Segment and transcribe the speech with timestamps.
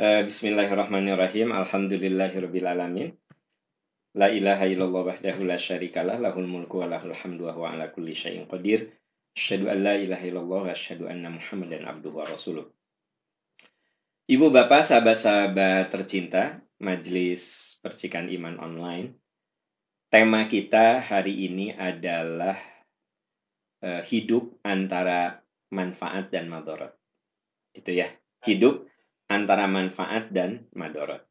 [0.00, 1.52] Uh, Bismillahirrahmanirrahim.
[1.52, 3.12] Alhamdulillahirrabbilalamin.
[4.16, 8.48] La ilaha illallah wahdahu la syarikalah lahul mulku wa lahul hamdu wa ala kulli syai'in
[8.48, 8.96] qadir.
[9.36, 12.72] Asyhadu an la ilaha illallah wa asyhadu anna Muhammadan abduhu wa rasuluh.
[14.24, 19.12] Ibu bapak sahabat-sahabat tercinta, Majelis Percikan Iman Online.
[20.08, 22.56] Tema kita hari ini adalah
[23.84, 26.96] uh, hidup antara manfaat dan madorot.
[27.76, 28.08] Itu ya,
[28.48, 28.88] hidup
[29.30, 31.22] antara manfaat dan madorot.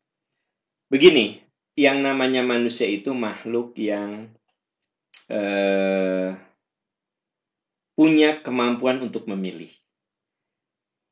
[0.88, 1.44] Begini,
[1.76, 4.32] yang namanya manusia itu makhluk yang
[5.28, 6.34] eh,
[8.00, 9.70] punya kemampuan untuk memilih.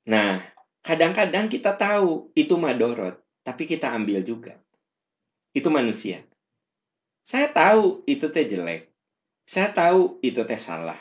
[0.08, 0.40] Nah,
[0.80, 4.56] kadang-kadang kita tahu itu madorot, tapi kita ambil juga.
[5.52, 6.24] Itu manusia.
[7.28, 8.88] Saya tahu itu teh jelek.
[9.44, 10.96] Saya tahu itu teh salah.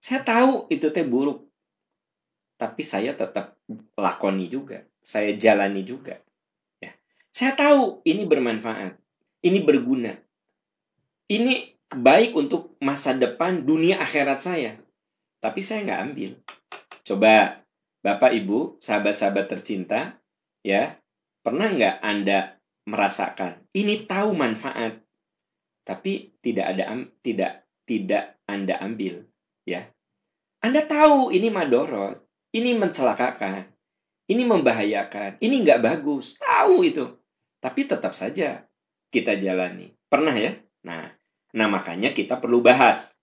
[0.00, 1.44] Saya tahu itu teh buruk.
[2.56, 3.60] Tapi saya tetap
[4.00, 4.80] lakoni juga.
[5.08, 6.20] Saya jalani juga.
[7.32, 8.92] Saya tahu ini bermanfaat,
[9.40, 10.12] ini berguna.
[11.32, 14.76] Ini baik untuk masa depan dunia akhirat saya.
[15.40, 16.30] Tapi saya nggak ambil.
[17.08, 17.64] Coba
[18.04, 20.20] Bapak Ibu, sahabat-sahabat tercinta,
[20.60, 21.00] ya,
[21.40, 24.98] pernah nggak Anda merasakan ini tahu manfaat,
[25.84, 26.84] tapi tidak ada
[27.20, 29.28] tidak tidak Anda ambil,
[29.68, 29.86] ya.
[30.64, 32.18] Anda tahu ini madorot,
[32.56, 33.68] ini mencelakakan,
[34.28, 37.16] ini membahayakan, ini nggak bagus, tahu itu.
[37.58, 38.64] Tapi tetap saja
[39.08, 39.90] kita jalani.
[40.06, 40.52] Pernah ya?
[40.84, 41.10] Nah,
[41.56, 43.16] nah makanya kita perlu bahas.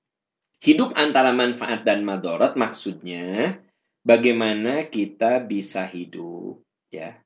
[0.59, 3.59] Hidup antara manfaat dan madorot maksudnya
[4.01, 7.21] bagaimana kita bisa hidup ya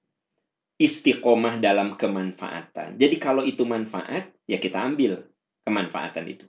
[0.80, 2.95] istiqomah dalam kemanfaatan.
[2.95, 5.27] Jadi kalau itu manfaat, ya kita ambil
[5.67, 6.47] kemanfaatan itu.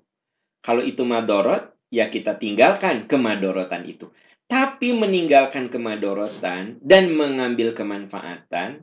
[0.63, 4.09] Kalau itu madorot, ya kita tinggalkan kemadorotan itu.
[4.51, 8.83] Tapi meninggalkan kemadorotan dan mengambil kemanfaatan,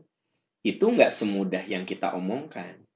[0.64, 2.88] itu nggak semudah yang kita omongkan.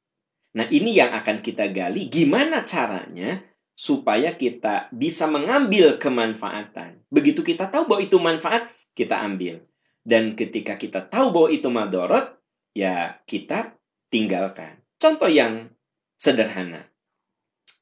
[0.56, 2.08] Nah, ini yang akan kita gali.
[2.08, 3.44] Gimana caranya
[3.76, 7.04] supaya kita bisa mengambil kemanfaatan?
[7.12, 9.68] Begitu kita tahu bahwa itu manfaat, kita ambil.
[10.08, 12.40] Dan ketika kita tahu bahwa itu madorot,
[12.72, 13.76] ya kita
[14.08, 14.80] tinggalkan.
[14.96, 15.72] Contoh yang
[16.16, 16.88] sederhana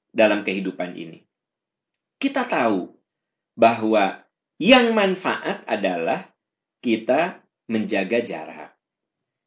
[0.10, 1.26] dalam kehidupan ini.
[2.18, 2.90] Kita tahu
[3.54, 4.29] bahwa
[4.60, 6.28] yang manfaat adalah
[6.84, 7.40] kita
[7.72, 8.76] menjaga jarak.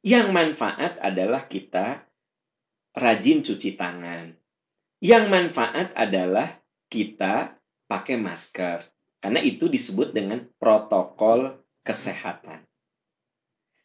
[0.01, 2.03] Yang manfaat adalah kita
[2.97, 4.35] rajin cuci tangan.
[5.05, 6.59] Yang manfaat adalah
[6.89, 7.55] kita
[7.87, 8.83] pakai masker.
[9.23, 12.67] Karena itu disebut dengan protokol kesehatan.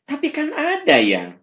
[0.07, 1.37] Tapi kan ada yang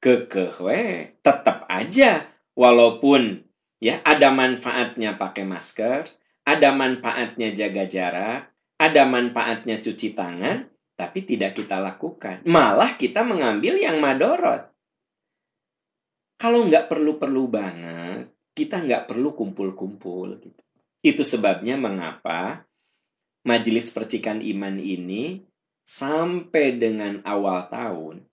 [0.00, 2.24] kekeh tetap aja
[2.56, 3.44] walaupun
[3.78, 6.08] ya ada manfaatnya pakai masker,
[6.42, 8.49] ada manfaatnya jaga jarak,
[8.80, 10.64] ada manfaatnya cuci tangan,
[10.96, 12.40] tapi tidak kita lakukan.
[12.48, 14.72] Malah kita mengambil yang madorot.
[16.40, 20.40] Kalau nggak perlu-perlu banget, kita nggak perlu kumpul-kumpul.
[20.40, 20.60] Gitu.
[21.04, 22.64] Itu sebabnya mengapa
[23.44, 25.44] majelis percikan iman ini
[25.84, 28.24] sampai dengan awal tahun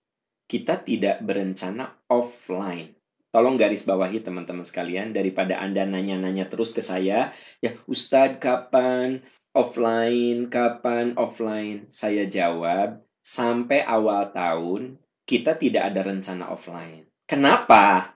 [0.47, 2.95] kita tidak berencana offline.
[3.35, 9.19] Tolong garis bawahi teman-teman sekalian daripada Anda nanya-nanya terus ke saya, ya Ustadz kapan
[9.57, 11.89] offline, kapan offline?
[11.89, 17.09] Saya jawab, sampai awal tahun kita tidak ada rencana offline.
[17.25, 18.13] Kenapa?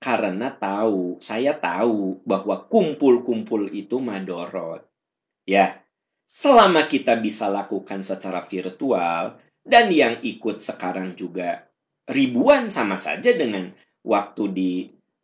[0.00, 4.88] Karena tahu, saya tahu bahwa kumpul-kumpul itu madorot.
[5.44, 5.84] Ya,
[6.24, 11.68] selama kita bisa lakukan secara virtual, dan yang ikut sekarang juga
[12.08, 13.70] ribuan sama saja dengan
[14.00, 14.72] waktu di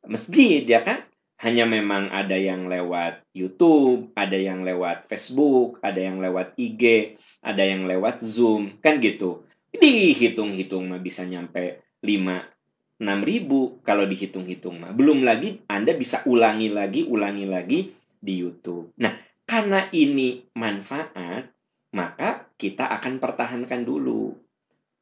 [0.05, 1.03] masjid, ya kan?
[1.37, 7.61] Hanya memang ada yang lewat YouTube, ada yang lewat Facebook, ada yang lewat IG, ada
[7.61, 9.45] yang lewat Zoom, kan gitu.
[9.77, 12.57] Dihitung-hitung mah bisa nyampe 5
[12.97, 14.97] 6 ribu kalau dihitung-hitung mah.
[14.97, 18.97] Belum lagi Anda bisa ulangi lagi, ulangi lagi di YouTube.
[18.97, 19.13] Nah,
[19.45, 21.53] karena ini manfaat,
[21.93, 24.33] maka kita akan pertahankan dulu.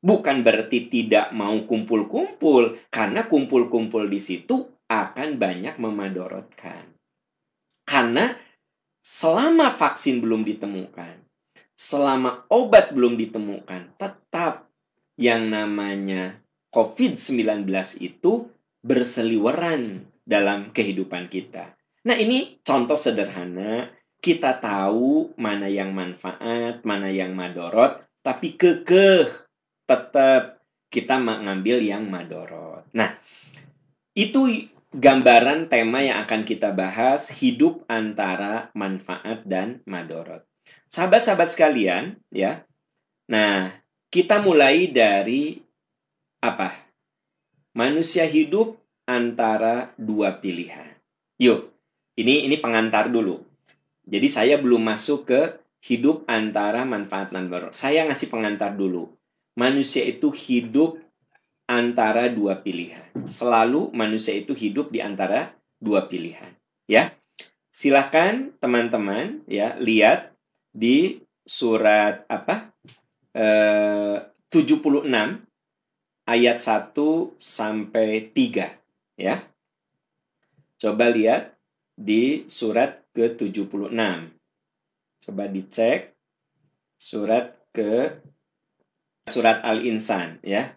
[0.04, 6.94] Bukan berarti tidak mau kumpul-kumpul, karena kumpul-kumpul di situ akan banyak memadorotkan.
[7.85, 8.32] Karena
[9.02, 11.20] selama vaksin belum ditemukan,
[11.75, 14.70] selama obat belum ditemukan, tetap
[15.19, 16.38] yang namanya
[16.75, 17.67] COVID-19
[18.02, 18.50] itu
[18.82, 21.76] berseliweran dalam kehidupan kita.
[22.05, 23.88] Nah, ini contoh sederhana.
[24.25, 29.29] Kita tahu mana yang manfaat, mana yang madorot, tapi kekeh
[29.85, 32.88] tetap kita mengambil yang madorot.
[32.96, 33.12] Nah,
[34.17, 34.64] itu
[34.94, 40.46] gambaran tema yang akan kita bahas hidup antara manfaat dan madorot.
[40.87, 42.62] Sahabat-sahabat sekalian, ya.
[43.26, 43.75] Nah,
[44.14, 45.58] kita mulai dari
[46.38, 46.70] apa?
[47.75, 50.94] Manusia hidup antara dua pilihan.
[51.43, 51.75] Yuk,
[52.14, 53.43] ini ini pengantar dulu.
[54.06, 55.41] Jadi saya belum masuk ke
[55.82, 57.75] hidup antara manfaat dan baru.
[57.75, 59.11] Saya ngasih pengantar dulu.
[59.58, 61.02] Manusia itu hidup
[61.64, 63.08] antara dua pilihan.
[63.25, 66.52] Selalu manusia itu hidup di antara dua pilihan.
[66.84, 67.16] Ya,
[67.72, 70.37] silahkan teman-teman ya lihat
[70.75, 72.72] di surat apa
[73.37, 74.19] eh,
[74.49, 75.11] 76
[76.25, 76.94] ayat 1
[77.37, 79.44] sampai 3 ya.
[80.78, 81.56] Coba lihat
[81.94, 83.94] di surat ke-76.
[85.25, 86.12] Coba dicek
[86.99, 88.20] surat ke
[89.26, 90.75] surat Al-Insan ya.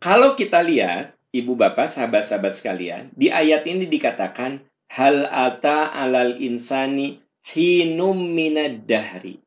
[0.00, 7.22] Kalau kita lihat Ibu Bapak, sahabat-sahabat sekalian, di ayat ini dikatakan hal ata alal insani
[7.46, 9.38] hinum minad dahri.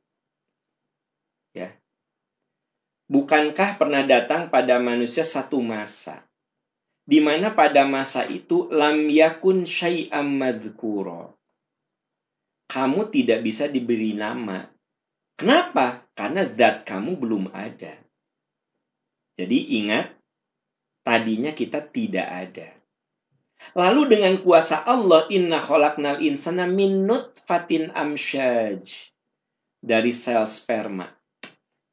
[1.52, 1.76] Ya.
[3.12, 6.24] Bukankah pernah datang pada manusia satu masa
[7.04, 11.36] di mana pada masa itu lam yakun syai'am madzkura.
[12.72, 14.66] Kamu tidak bisa diberi nama.
[15.36, 16.08] Kenapa?
[16.16, 18.00] Karena zat kamu belum ada.
[19.36, 20.13] Jadi ingat,
[21.04, 22.70] tadinya kita tidak ada.
[23.72, 28.92] Lalu dengan kuasa Allah, inna khalaqnal insana min nutfatin amsyaj.
[29.84, 31.12] Dari sel sperma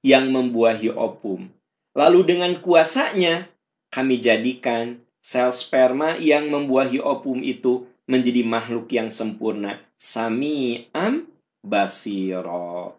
[0.03, 1.51] yang membuahi opum.
[1.95, 3.51] Lalu dengan kuasanya,
[3.91, 9.79] kami jadikan sel sperma yang membuahi opum itu menjadi makhluk yang sempurna.
[9.99, 11.27] Sami'am
[11.63, 12.99] basiro.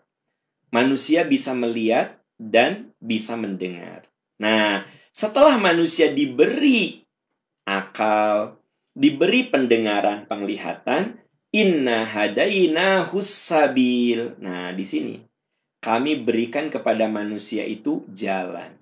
[0.71, 4.07] Manusia bisa melihat dan bisa mendengar.
[4.39, 7.03] Nah, setelah manusia diberi
[7.67, 8.59] akal,
[8.95, 11.19] diberi pendengaran, penglihatan,
[11.51, 14.39] inna hadaina hussabil.
[14.39, 15.15] Nah, di sini
[15.83, 18.81] kami berikan kepada manusia itu jalan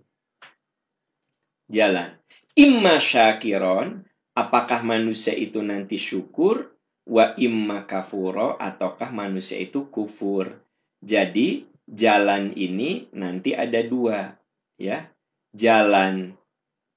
[1.70, 2.18] jalan.
[2.58, 4.04] Imma syakiron,
[4.34, 6.74] apakah manusia itu nanti syukur,
[7.06, 10.60] wa imma kafuro, ataukah manusia itu kufur.
[11.00, 14.36] Jadi, jalan ini nanti ada dua,
[14.76, 15.08] ya.
[15.56, 16.38] Jalan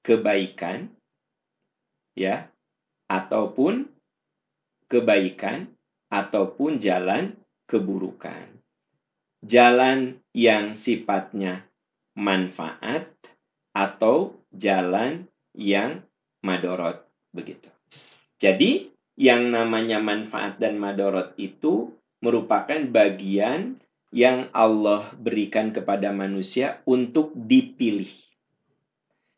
[0.05, 0.93] kebaikan,
[2.13, 2.49] ya,
[3.09, 3.89] ataupun
[4.85, 5.73] kebaikan,
[6.13, 7.33] ataupun jalan
[7.65, 8.45] keburukan.
[9.41, 11.65] Jalan yang sifatnya
[12.13, 13.09] manfaat
[13.73, 15.25] atau jalan
[15.57, 16.05] yang
[16.45, 17.01] madorot
[17.33, 17.73] begitu.
[18.37, 23.81] Jadi yang namanya manfaat dan madorot itu merupakan bagian
[24.13, 28.32] yang Allah berikan kepada manusia untuk dipilih.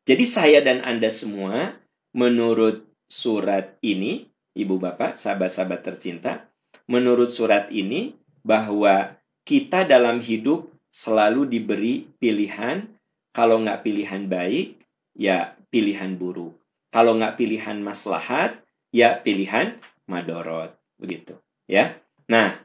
[0.06, 1.74] Jadi saya dan Anda semua
[2.14, 6.46] menurut surat ini, Ibu Bapak, sahabat-sahabat tercinta,
[6.86, 8.14] menurut surat ini
[8.46, 12.86] bahwa kita dalam hidup selalu diberi pilihan,
[13.34, 14.78] kalau nggak pilihan baik,
[15.18, 16.54] ya pilihan buruk.
[16.94, 18.62] Kalau nggak pilihan maslahat,
[18.94, 19.76] ya pilihan
[20.06, 20.72] madorot.
[21.02, 21.36] Begitu.
[21.68, 21.98] ya.
[22.30, 22.56] Nah,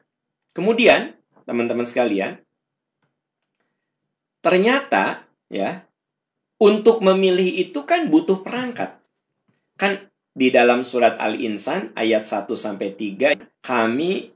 [0.54, 1.16] kemudian
[1.48, 2.38] teman-teman sekalian,
[4.44, 5.82] ternyata ya
[6.60, 9.00] untuk memilih itu kan butuh perangkat.
[9.80, 14.30] Kan di dalam surat Al-Insan ayat 1 sampai 3 kami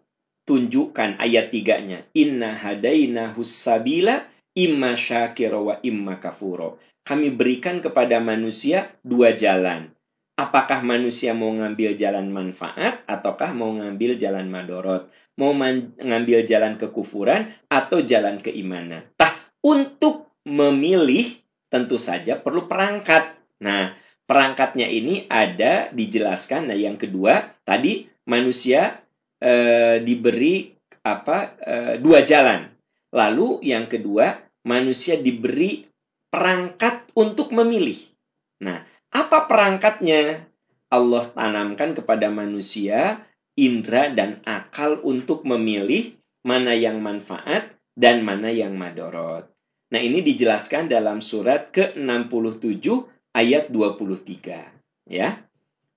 [0.48, 2.08] tunjukkan ayat 3-nya.
[2.16, 4.24] Inna hadaina hussabila
[4.56, 9.92] imma syakiro wa imma kafuro kami berikan kepada manusia dua jalan.
[10.34, 15.12] Apakah manusia mau ngambil jalan manfaat ataukah mau ngambil jalan madorot?
[15.38, 19.06] Mau mengambil jalan kekufuran atau jalan keimanan?
[19.14, 21.43] Tah, untuk memilih
[21.74, 23.34] tentu saja perlu perangkat.
[23.66, 23.90] Nah,
[24.30, 26.70] perangkatnya ini ada dijelaskan.
[26.70, 29.02] Nah, yang kedua tadi manusia
[29.42, 29.52] e,
[29.98, 30.70] diberi
[31.02, 32.70] apa e, dua jalan.
[33.10, 35.82] Lalu yang kedua manusia diberi
[36.30, 37.98] perangkat untuk memilih.
[38.62, 38.78] Nah,
[39.10, 40.46] apa perangkatnya?
[40.94, 43.26] Allah tanamkan kepada manusia
[43.58, 46.14] indera dan akal untuk memilih
[46.46, 49.53] mana yang manfaat dan mana yang madorot.
[49.94, 52.82] Nah, ini dijelaskan dalam surat ke-67
[53.30, 55.06] ayat 23.
[55.06, 55.46] Ya,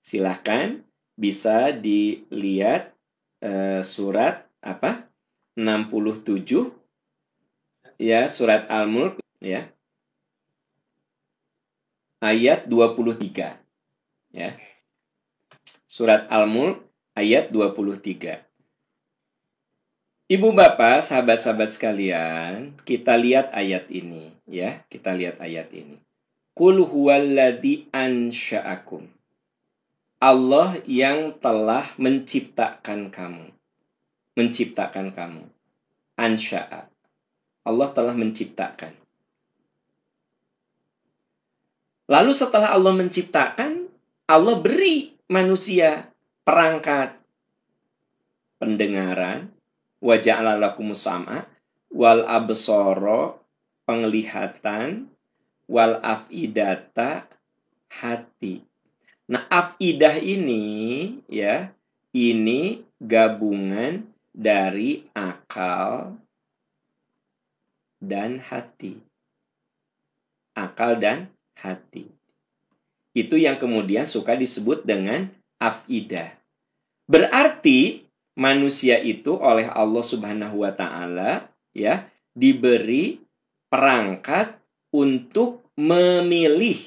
[0.05, 0.85] silahkan
[1.17, 2.93] bisa dilihat
[3.41, 5.09] uh, surat apa
[5.57, 6.69] 67
[7.97, 9.65] ya surat Al-Mulk ya
[12.21, 13.57] ayat 23.
[14.33, 14.49] Ya.
[15.89, 16.85] Surat Al-Mulk
[17.17, 18.46] ayat 23.
[20.27, 24.83] Ibu bapak, sahabat-sahabat sekalian, kita lihat ayat ini, ya.
[24.91, 26.03] Kita lihat ayat ini.
[26.51, 27.87] Kul huwallazi.
[30.19, 33.55] Allah yang telah menciptakan kamu.
[34.35, 35.47] Menciptakan kamu.
[36.19, 36.91] Ansha'a.
[37.63, 38.91] Allah telah menciptakan.
[42.11, 43.87] Lalu setelah Allah menciptakan,
[44.27, 46.11] Allah beri manusia
[46.43, 47.15] perangkat
[48.59, 49.55] pendengaran,
[50.03, 51.45] wajah lakum sama,
[51.91, 53.41] wal absoro,
[53.87, 55.09] penglihatan,
[55.67, 57.27] wal afidata,
[57.91, 58.63] hati.
[59.27, 61.75] Nah, afidah ini ya,
[62.15, 66.15] ini gabungan dari akal
[67.99, 69.03] dan hati.
[70.55, 71.27] Akal dan
[71.59, 72.07] hati.
[73.11, 75.27] Itu yang kemudian suka disebut dengan
[75.57, 76.37] afidah.
[77.09, 78.06] Berarti
[78.37, 82.05] manusia itu oleh Allah Subhanahu wa taala ya
[82.37, 83.17] diberi
[83.67, 84.61] perangkat
[84.93, 86.77] untuk memilih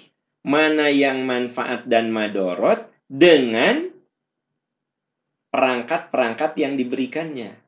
[0.46, 3.90] mana yang manfaat dan madorot dengan
[5.50, 7.58] perangkat-perangkat yang diberikannya.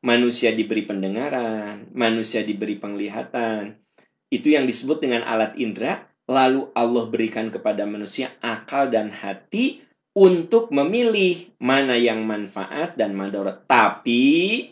[0.00, 3.76] Manusia diberi pendengaran, manusia diberi penglihatan.
[4.32, 10.70] Itu yang disebut dengan alat indera, lalu Allah berikan kepada manusia akal dan hati untuk
[10.72, 13.64] memilih mana yang manfaat dan madorot.
[13.68, 14.22] Tapi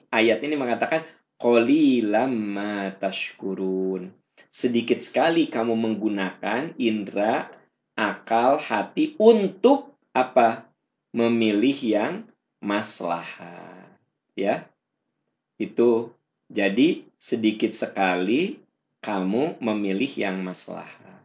[0.08, 1.04] ayat ini mengatakan
[1.36, 4.12] qalilam ma tashkurun
[4.56, 7.52] sedikit sekali kamu menggunakan indera,
[7.92, 10.64] akal, hati untuk apa?
[11.12, 12.14] Memilih yang
[12.64, 13.92] maslahat.
[14.32, 14.72] Ya.
[15.60, 16.16] Itu
[16.48, 18.64] jadi sedikit sekali
[19.04, 21.20] kamu memilih yang maslahat.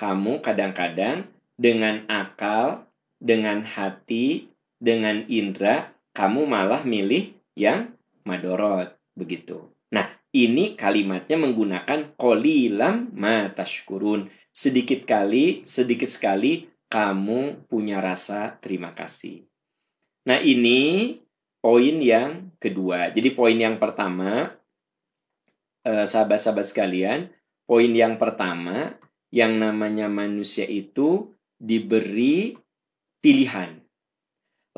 [0.00, 1.28] Kamu kadang-kadang
[1.60, 2.87] dengan akal,
[3.18, 8.94] dengan hati, dengan indera, kamu malah milih yang madorot.
[9.18, 9.66] Begitu.
[9.90, 14.30] Nah, ini kalimatnya menggunakan kolilam matashkurun.
[14.54, 19.44] Sedikit kali, sedikit sekali kamu punya rasa terima kasih.
[20.24, 21.14] Nah ini
[21.60, 23.12] poin yang kedua.
[23.12, 24.52] Jadi poin yang pertama,
[25.84, 27.28] eh, sahabat-sahabat sekalian,
[27.68, 28.96] poin yang pertama
[29.28, 32.56] yang namanya manusia itu diberi
[33.18, 33.82] pilihan.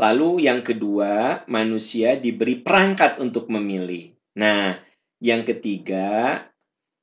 [0.00, 4.16] Lalu yang kedua, manusia diberi perangkat untuk memilih.
[4.38, 4.80] Nah,
[5.20, 6.40] yang ketiga,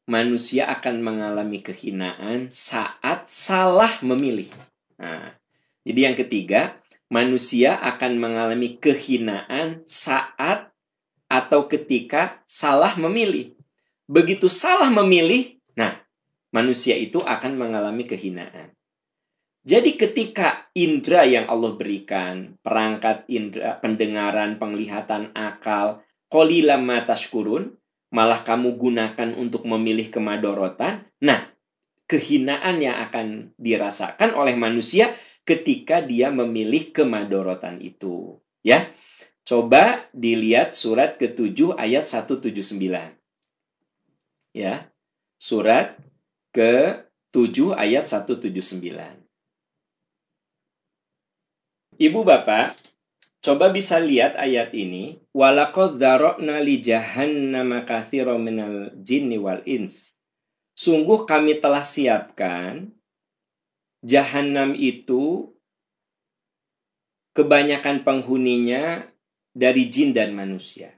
[0.09, 4.49] manusia akan mengalami kehinaan saat salah memilih.
[4.97, 5.35] Nah,
[5.85, 10.73] jadi yang ketiga, manusia akan mengalami kehinaan saat
[11.27, 13.53] atau ketika salah memilih.
[14.07, 15.99] Begitu salah memilih, nah,
[16.55, 18.76] manusia itu akan mengalami kehinaan.
[19.67, 27.75] Jadi ketika indera yang Allah berikan, perangkat indera, pendengaran, penglihatan, akal, kolila matashkurun,
[28.15, 31.51] malah kamu gunakan untuk memilih kemadorotan, nah,
[32.07, 35.11] kehinaan yang akan dirasakan oleh manusia
[35.43, 38.39] ketika dia memilih kemadorotan itu.
[38.63, 38.87] Ya,
[39.43, 42.79] coba dilihat surat ke-7 ayat 179.
[44.55, 44.87] Ya,
[45.35, 45.99] surat
[46.55, 49.26] ke-7 ayat 179.
[51.97, 52.77] Ibu bapak,
[53.47, 55.21] Coba bisa lihat ayat ini.
[55.31, 60.17] Walakod zarokna li jahannama kathiro minal jinni wal ins.
[60.75, 62.91] Sungguh kami telah siapkan
[64.03, 65.53] jahanam itu
[67.33, 69.05] kebanyakan penghuninya
[69.53, 70.91] dari jin dan manusia.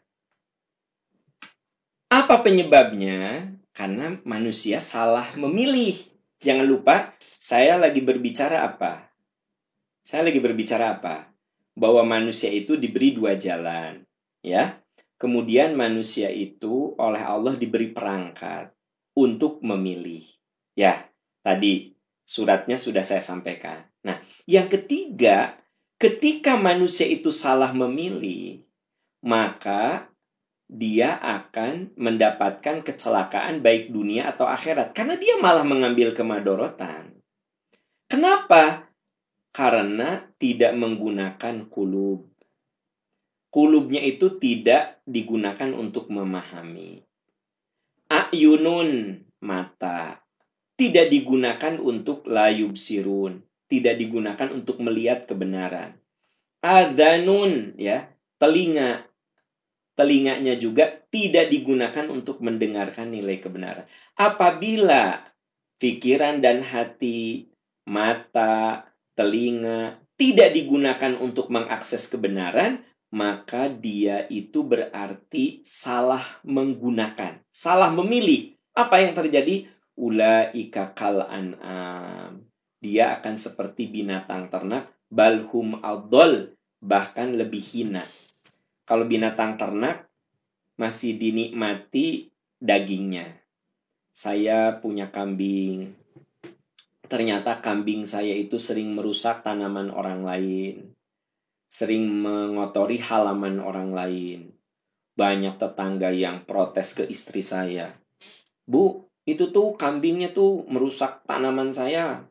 [2.10, 3.52] Apa penyebabnya?
[3.78, 5.96] Karena manusia salah memilih.
[6.42, 9.09] Jangan lupa, saya lagi berbicara apa?
[10.04, 11.30] Saya lagi berbicara apa?
[11.80, 14.04] bahwa manusia itu diberi dua jalan,
[14.44, 14.76] ya.
[15.20, 18.72] Kemudian manusia itu oleh Allah diberi perangkat
[19.16, 20.24] untuk memilih.
[20.76, 21.08] Ya,
[21.44, 21.92] tadi
[22.24, 23.84] suratnya sudah saya sampaikan.
[24.08, 24.16] Nah,
[24.48, 25.60] yang ketiga,
[26.00, 28.64] ketika manusia itu salah memilih,
[29.20, 30.08] maka
[30.72, 37.12] dia akan mendapatkan kecelakaan baik dunia atau akhirat karena dia malah mengambil kemadorotan.
[38.08, 38.89] Kenapa?
[39.60, 42.32] Karena tidak menggunakan kulub.
[43.52, 47.04] Kulubnya itu tidak digunakan untuk memahami.
[48.08, 50.24] Ayunun mata
[50.80, 56.00] tidak digunakan untuk layub sirun, tidak digunakan untuk melihat kebenaran.
[56.64, 58.08] Adhanun ya,
[58.40, 59.12] telinga
[60.00, 63.84] telinganya juga tidak digunakan untuk mendengarkan nilai kebenaran.
[64.16, 65.20] Apabila
[65.84, 67.52] pikiran dan hati,
[67.84, 68.89] mata,
[69.20, 78.56] telinga tidak digunakan untuk mengakses kebenaran, maka dia itu berarti salah menggunakan, salah memilih.
[78.72, 79.68] Apa yang terjadi?
[80.00, 82.48] Ulaika kal an'am.
[82.80, 88.08] Dia akan seperti binatang ternak, balhum adol, bahkan lebih hina.
[88.88, 90.08] Kalau binatang ternak
[90.80, 92.32] masih dinikmati
[92.64, 93.28] dagingnya.
[94.16, 95.99] Saya punya kambing,
[97.10, 100.94] ternyata kambing saya itu sering merusak tanaman orang lain,
[101.66, 104.40] sering mengotori halaman orang lain.
[105.18, 107.92] Banyak tetangga yang protes ke istri saya.
[108.64, 112.24] Bu, itu tuh kambingnya tuh merusak tanaman saya.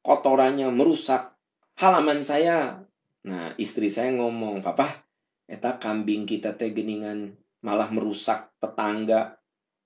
[0.00, 1.36] Kotorannya merusak
[1.76, 2.80] halaman saya.
[3.22, 5.04] Nah, istri saya ngomong, Papa,
[5.46, 9.38] eta kambing kita teh geningan malah merusak tetangga,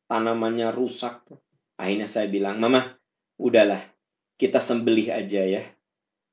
[0.08, 1.20] tanamannya rusak.
[1.76, 2.96] Akhirnya saya bilang, Mama,
[3.40, 3.80] udahlah,
[4.36, 5.64] kita sembelih aja ya.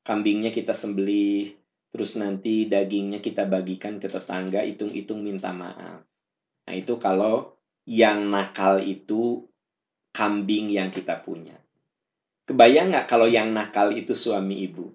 [0.03, 1.55] Kambingnya kita sembelih,
[1.95, 6.03] terus nanti dagingnya kita bagikan ke tetangga, hitung-hitung minta maaf.
[6.67, 7.55] Nah itu kalau
[7.88, 9.48] yang nakal itu
[10.15, 11.55] kambing yang kita punya.
[12.43, 14.91] Kebayang nggak kalau yang nakal itu suami ibu?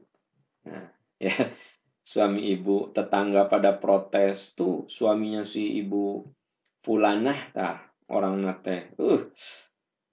[0.68, 0.92] Nah,
[1.24, 1.32] ya
[2.08, 6.24] suami ibu tetangga pada protes tuh suaminya si ibu
[6.80, 9.28] fulanah tah orang nate uh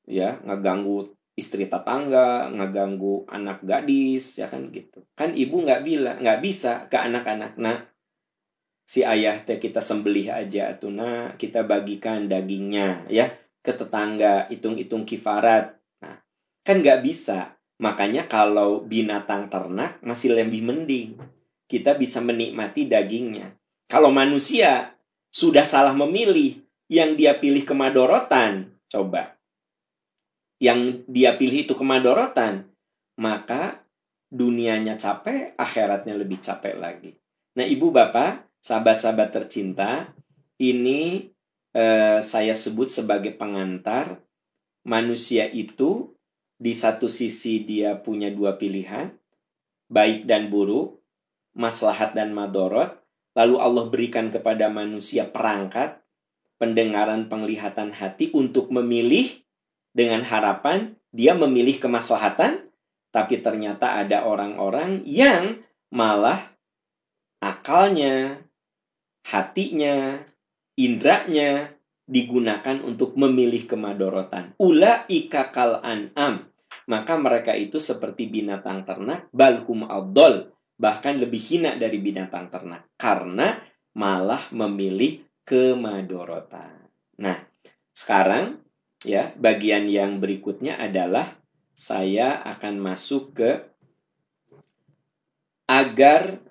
[0.04, 5.04] ya ngeganggu istri tetangga, ngeganggu anak gadis, ya kan gitu.
[5.20, 7.84] Kan ibu nggak bilang, nggak bisa ke anak-anak, nah
[8.86, 13.34] si ayah teh kita sembelih aja tuh nah kita bagikan dagingnya ya
[13.66, 15.74] ke tetangga hitung-hitung kifarat.
[16.00, 16.22] Nah
[16.62, 17.58] kan nggak bisa.
[17.76, 21.20] Makanya kalau binatang ternak masih lebih mending.
[21.66, 23.58] Kita bisa menikmati dagingnya.
[23.90, 24.94] Kalau manusia
[25.34, 29.35] sudah salah memilih yang dia pilih kemadorotan coba
[30.66, 32.66] yang dia pilih itu kemadorotan,
[33.22, 33.86] maka
[34.34, 37.14] dunianya capek, akhiratnya lebih capek lagi.
[37.54, 40.10] Nah, ibu bapak, sahabat-sahabat tercinta,
[40.58, 41.30] ini
[41.78, 44.18] eh, saya sebut sebagai pengantar.
[44.86, 46.14] Manusia itu
[46.58, 49.14] di satu sisi dia punya dua pilihan,
[49.90, 50.98] baik dan buruk,
[51.54, 52.98] maslahat dan madorot.
[53.38, 56.00] Lalu Allah berikan kepada manusia perangkat,
[56.58, 59.45] pendengaran, penglihatan hati untuk memilih
[59.96, 62.68] dengan harapan dia memilih kemaslahatan,
[63.16, 66.52] tapi ternyata ada orang-orang yang malah
[67.40, 68.44] akalnya,
[69.24, 70.20] hatinya,
[70.76, 71.72] indranya
[72.04, 74.60] digunakan untuk memilih kemadorotan.
[74.60, 76.52] Ula ikakal an'am.
[76.86, 80.52] Maka mereka itu seperti binatang ternak, balhum abdol.
[80.76, 82.92] Bahkan lebih hina dari binatang ternak.
[83.00, 83.56] Karena
[83.96, 86.92] malah memilih kemadorotan.
[87.24, 87.40] Nah,
[87.96, 88.65] sekarang
[89.06, 91.38] ya bagian yang berikutnya adalah
[91.76, 93.52] saya akan masuk ke
[95.70, 96.42] agar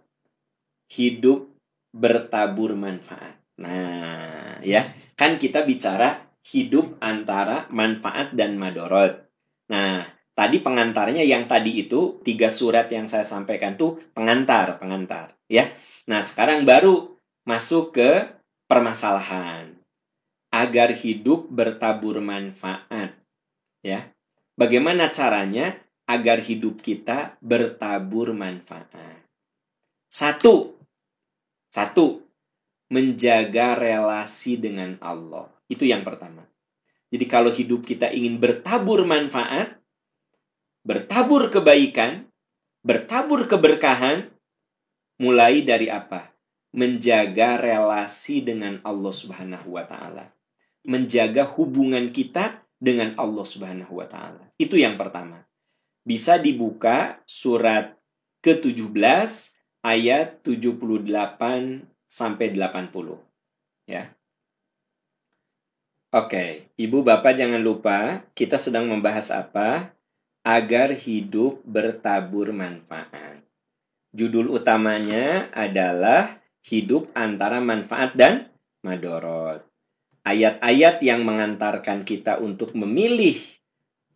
[0.91, 1.51] hidup
[1.95, 3.39] bertabur manfaat.
[3.59, 9.23] Nah, ya, kan kita bicara hidup antara manfaat dan madorot.
[9.71, 10.03] Nah,
[10.35, 15.71] tadi pengantarnya yang tadi itu tiga surat yang saya sampaikan tuh pengantar, pengantar, ya.
[16.11, 17.15] Nah, sekarang baru
[17.47, 18.11] masuk ke
[18.67, 19.74] permasalahan
[20.55, 23.19] agar hidup bertabur manfaat.
[23.83, 24.15] Ya.
[24.55, 25.75] Bagaimana caranya
[26.07, 29.19] agar hidup kita bertabur manfaat?
[30.07, 30.79] Satu,
[31.75, 32.23] satu,
[32.87, 35.51] menjaga relasi dengan Allah.
[35.67, 36.47] Itu yang pertama.
[37.11, 39.75] Jadi kalau hidup kita ingin bertabur manfaat,
[40.87, 42.31] bertabur kebaikan,
[42.87, 44.31] bertabur keberkahan,
[45.19, 46.31] mulai dari apa?
[46.71, 50.34] Menjaga relasi dengan Allah Subhanahu wa taala
[50.85, 54.45] menjaga hubungan kita dengan Allah Subhanahu wa taala.
[54.61, 55.41] Itu yang pertama.
[56.05, 57.97] Bisa dibuka surat
[58.45, 58.93] ke-17
[59.81, 61.09] ayat 78
[62.05, 63.17] sampai 80.
[63.89, 64.13] Ya.
[66.13, 69.97] Oke, Ibu Bapak jangan lupa kita sedang membahas apa?
[70.45, 73.41] Agar hidup bertabur manfaat.
[74.13, 78.53] Judul utamanya adalah hidup antara manfaat dan
[78.85, 79.74] madorot
[80.25, 83.37] ayat-ayat yang mengantarkan kita untuk memilih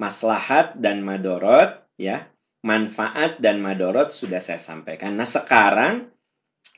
[0.00, 2.26] maslahat dan madorot, ya,
[2.64, 5.14] manfaat dan madorot sudah saya sampaikan.
[5.14, 6.08] Nah sekarang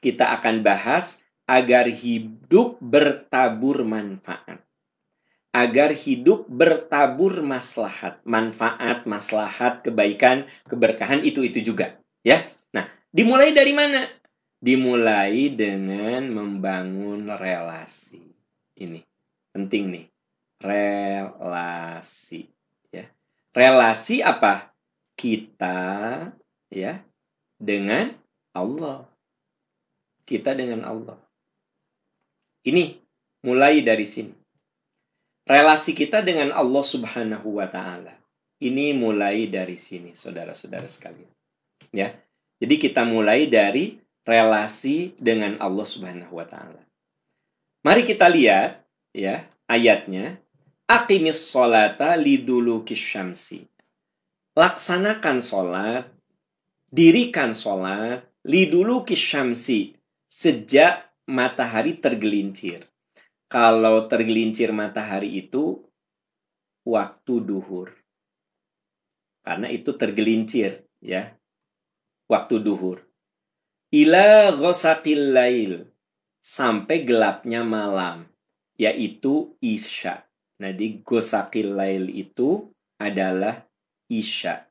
[0.03, 4.61] kita akan bahas agar hidup bertabur manfaat.
[5.51, 12.39] Agar hidup bertabur maslahat, manfaat, maslahat, kebaikan, keberkahan itu-itu juga, ya.
[12.71, 14.07] Nah, dimulai dari mana?
[14.63, 18.23] Dimulai dengan membangun relasi.
[18.79, 19.10] Ini
[19.55, 20.07] penting nih.
[20.61, 22.47] Relasi.
[22.93, 23.09] Ya.
[23.55, 24.71] Relasi apa?
[25.17, 25.79] Kita
[26.73, 26.93] ya
[27.61, 28.15] dengan
[28.57, 29.05] Allah.
[30.25, 31.19] Kita dengan Allah.
[32.65, 33.01] Ini
[33.45, 34.37] mulai dari sini.
[35.49, 38.15] Relasi kita dengan Allah Subhanahu wa taala.
[38.61, 41.33] Ini mulai dari sini, saudara-saudara sekalian.
[41.97, 42.13] Ya.
[42.61, 43.97] Jadi kita mulai dari
[44.29, 46.85] relasi dengan Allah Subhanahu wa taala.
[47.81, 48.80] Mari kita lihat
[49.15, 50.39] ya ayatnya
[50.87, 53.71] aqimis solata lidulu syamsi
[54.59, 56.05] laksanakan sholat,
[56.91, 59.95] dirikan sholat, lidulu kisyamsi,
[60.27, 62.87] sejak matahari tergelincir.
[63.51, 65.83] Kalau tergelincir matahari itu
[66.87, 67.91] waktu duhur.
[69.43, 71.35] Karena itu tergelincir, ya.
[72.31, 73.03] Waktu duhur.
[73.91, 75.73] Ila ghosakil lail.
[76.41, 78.25] Sampai gelapnya malam.
[78.81, 80.25] Yaitu isya.
[80.61, 83.61] Nah, di gosakil lail itu adalah
[84.09, 84.65] isya.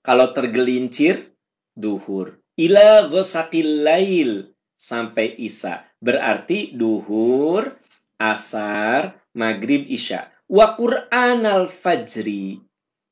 [0.00, 1.36] Kalau tergelincir,
[1.76, 2.40] duhur.
[2.56, 4.32] Ila ghosakil lail.
[4.72, 5.84] Sampai isya.
[6.00, 7.76] Berarti duhur,
[8.16, 10.32] asar, maghrib, isya.
[10.48, 12.56] Wa Qur'an al-fajri.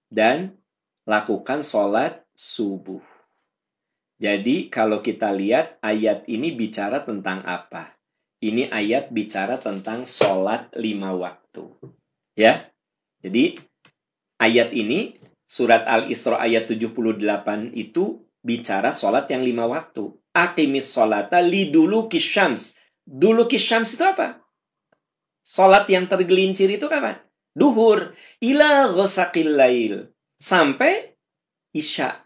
[0.08, 0.56] Dan
[1.04, 3.04] lakukan sholat subuh.
[4.20, 7.99] Jadi kalau kita lihat ayat ini bicara tentang apa?
[8.40, 11.68] Ini ayat bicara tentang sholat lima waktu.
[12.32, 12.72] Ya,
[13.20, 13.60] jadi
[14.40, 17.20] ayat ini surat Al-Isra ayat 78
[17.76, 20.16] itu bicara sholat yang lima waktu.
[20.32, 22.80] Akimis sholata lidulu kisyams.
[23.04, 24.40] Dulu kisyams itu apa?
[25.44, 27.20] Sholat yang tergelincir itu kapan?
[27.52, 28.16] Duhur.
[28.40, 30.08] Ila ghosakil lail.
[30.40, 31.12] Sampai
[31.76, 32.24] isya.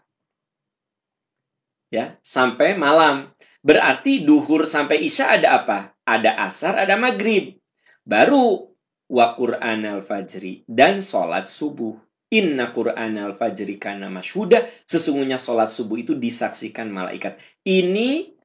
[1.91, 3.34] Ya, sampai malam.
[3.65, 5.97] Berarti duhur sampai isya ada apa?
[6.05, 7.57] Ada asar, ada maghrib.
[8.05, 8.69] Baru
[9.09, 10.61] wa Qur'an al-fajri.
[10.69, 11.97] Dan sholat subuh.
[12.29, 14.69] Inna Qur'an al-fajri kana masyhuda.
[14.85, 17.41] Sesungguhnya sholat subuh itu disaksikan malaikat.
[17.65, 18.37] Ini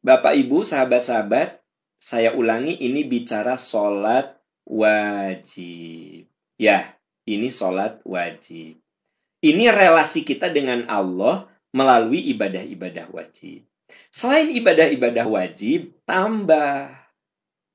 [0.00, 1.60] Bapak Ibu, sahabat-sahabat,
[2.00, 6.30] saya ulangi ini bicara sholat wajib.
[6.56, 6.96] Ya,
[7.28, 8.80] ini sholat wajib.
[9.42, 13.68] Ini relasi kita dengan Allah melalui ibadah-ibadah wajib.
[14.16, 16.88] Selain ibadah-ibadah wajib, tambah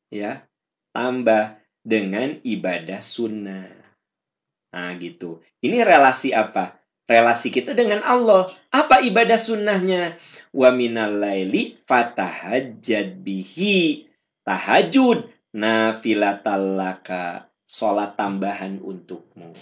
[0.10, 0.41] ya,
[0.89, 3.69] tambah dengan ibadah sunnah.
[4.73, 5.45] Nah, gitu.
[5.62, 6.82] Ini relasi apa?
[7.12, 8.47] relasi kita dengan Allah.
[8.71, 10.15] Apa ibadah sunnahnya?
[10.56, 14.08] Wa minal laili fatahajjad bihi.
[14.47, 17.51] Tahajud nafilatallaka.
[17.67, 19.56] Sholat tambahan untukmu.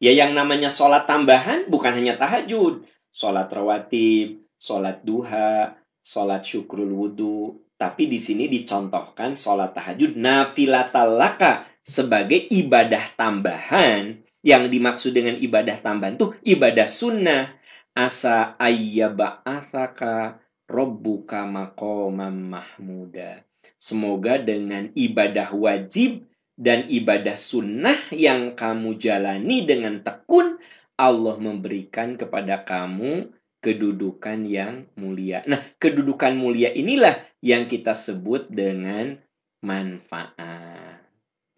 [0.00, 2.84] Ya yang namanya sholat tambahan bukan hanya tahajud.
[3.12, 7.62] Sholat rawatib, sholat duha, sholat syukrul wudhu.
[7.78, 16.14] Tapi di sini dicontohkan sholat tahajud nafilatallaka sebagai ibadah tambahan yang dimaksud dengan ibadah tambahan
[16.14, 17.44] itu ibadah sunnah.
[17.92, 23.44] Asa ayyaba'asaka robbuka maqamam mahmuda.
[23.76, 26.24] Semoga dengan ibadah wajib
[26.56, 30.56] dan ibadah sunnah yang kamu jalani dengan tekun,
[30.96, 33.28] Allah memberikan kepada kamu
[33.62, 35.46] kedudukan yang mulia.
[35.46, 39.16] Nah, kedudukan mulia inilah yang kita sebut dengan
[39.62, 40.98] manfaat.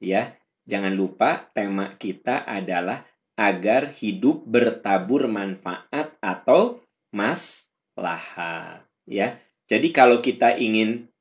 [0.05, 3.05] Ya, Jangan lupa tema kita adalah
[3.37, 6.81] agar hidup bertabur manfaat atau
[7.12, 8.88] maslahat.
[9.05, 9.37] Ya,
[9.69, 11.12] jadi kalau kita ingin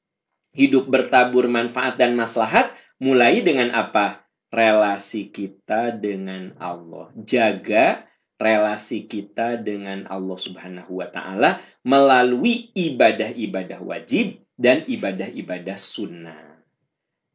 [0.56, 2.72] hidup bertabur manfaat dan maslahat,
[3.04, 4.24] mulai dengan apa?
[4.54, 7.12] Relasi kita dengan Allah.
[7.20, 8.08] Jaga
[8.42, 16.62] relasi kita dengan Allah Subhanahu wa taala melalui ibadah-ibadah wajib dan ibadah-ibadah sunnah.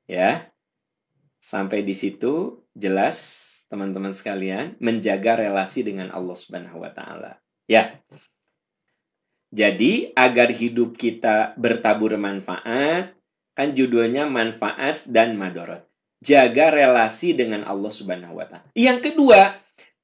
[0.09, 0.51] Ya.
[1.39, 3.17] Sampai di situ jelas
[3.71, 7.39] teman-teman sekalian menjaga relasi dengan Allah Subhanahu wa taala.
[7.69, 8.01] Ya.
[9.49, 13.17] Jadi agar hidup kita bertabur manfaat,
[13.57, 15.85] kan judulnya manfaat dan madorot.
[16.19, 18.69] Jaga relasi dengan Allah Subhanahu wa taala.
[18.75, 19.57] Yang kedua,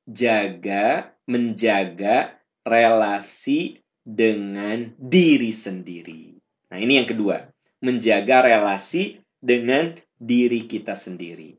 [0.05, 6.37] jaga menjaga relasi dengan diri sendiri.
[6.69, 7.49] Nah, ini yang kedua,
[7.81, 11.57] menjaga relasi dengan diri kita sendiri.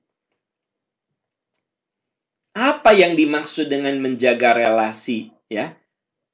[2.55, 5.75] Apa yang dimaksud dengan menjaga relasi, ya?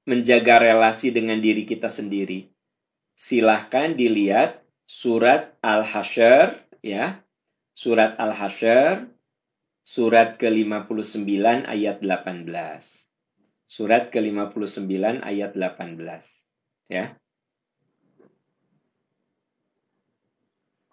[0.06, 2.52] Menjaga relasi dengan diri kita sendiri.
[3.17, 7.24] Silahkan dilihat surat Al-Hasyr, ya.
[7.74, 9.10] Surat Al-Hasyr,
[9.82, 12.48] surat ke-59 ayat 18.
[13.65, 15.98] Surat ke-59 ayat 18.
[16.91, 17.15] Ya.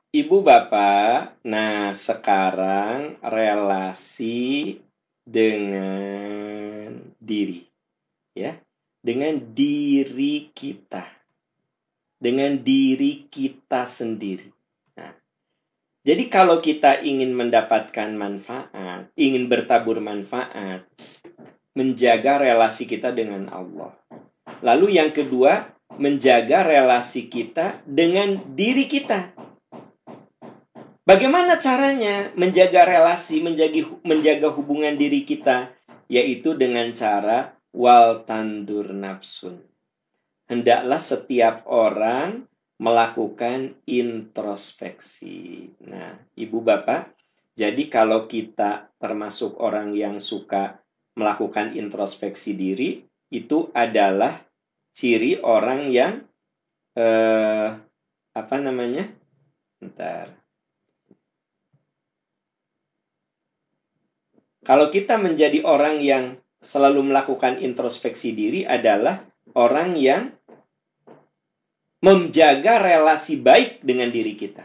[0.09, 4.81] Ibu Bapak, nah sekarang relasi
[5.20, 7.68] dengan diri.
[8.33, 8.57] Ya,
[9.05, 11.05] dengan diri kita.
[12.16, 14.58] Dengan diri kita sendiri.
[16.09, 20.88] Jadi kalau kita ingin mendapatkan manfaat, ingin bertabur manfaat,
[21.77, 23.92] menjaga relasi kita dengan Allah.
[24.64, 25.68] Lalu yang kedua,
[26.01, 29.37] menjaga relasi kita dengan diri kita
[31.09, 35.73] Bagaimana caranya menjaga relasi, menjaga, menjaga hubungan diri kita
[36.05, 39.64] yaitu dengan cara wal tandur nafsun.
[40.53, 42.44] Hendaklah setiap orang
[42.79, 45.71] melakukan introspeksi.
[45.83, 47.11] Nah, Ibu Bapak,
[47.59, 50.79] jadi kalau kita termasuk orang yang suka
[51.19, 53.03] melakukan introspeksi diri,
[53.35, 54.38] itu adalah
[54.95, 56.23] ciri orang yang
[56.95, 57.69] eh,
[58.38, 59.11] apa namanya?
[59.83, 60.38] Ntar.
[64.62, 69.27] Kalau kita menjadi orang yang selalu melakukan introspeksi diri adalah
[69.59, 70.38] orang yang
[71.98, 74.64] menjaga relasi baik dengan diri kita.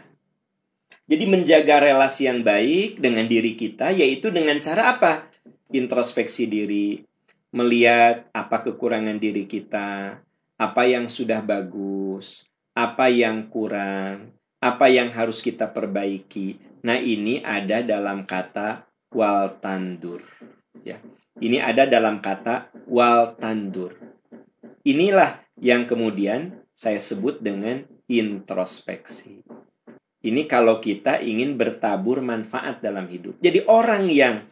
[1.04, 5.28] Jadi menjaga relasi yang baik dengan diri kita yaitu dengan cara apa?
[5.74, 7.02] Introspeksi diri,
[7.52, 10.22] melihat apa kekurangan diri kita,
[10.56, 14.32] apa yang sudah bagus, apa yang kurang,
[14.64, 16.56] apa yang harus kita perbaiki.
[16.86, 20.24] Nah, ini ada dalam kata wal tandur.
[20.80, 20.98] Ya.
[21.36, 23.92] Ini ada dalam kata wal tandur.
[24.86, 29.40] Inilah yang kemudian saya sebut dengan introspeksi.
[30.24, 33.38] Ini kalau kita ingin bertabur manfaat dalam hidup.
[33.38, 34.42] Jadi orang yang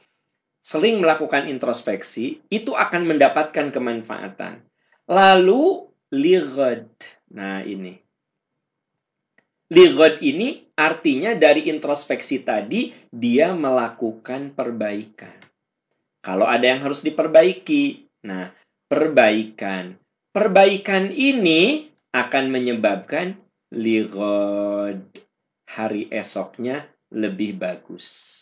[0.62, 4.62] sering melakukan introspeksi itu akan mendapatkan kemanfaatan.
[5.10, 6.86] Lalu ligod.
[7.34, 7.98] Nah, ini.
[9.72, 15.34] Ligod ini artinya dari introspeksi tadi dia melakukan perbaikan.
[16.22, 18.12] Kalau ada yang harus diperbaiki.
[18.28, 18.52] Nah,
[18.86, 19.98] perbaikan.
[20.30, 23.40] Perbaikan ini akan menyebabkan
[23.72, 25.02] ligod.
[25.72, 28.32] Hari esoknya lebih bagus